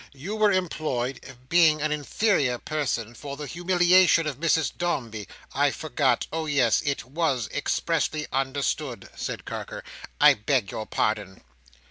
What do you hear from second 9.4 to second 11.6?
Carker. "I beg your pardon!"